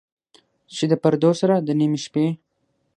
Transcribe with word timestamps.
چې 0.75 0.83
د 0.91 0.93
پردو 1.03 1.31
سره، 1.41 1.55
د 1.67 1.69
نیمې 1.79 1.99
شپې، 2.05 2.25